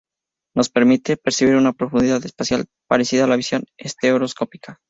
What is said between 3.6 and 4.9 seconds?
estereoscópica.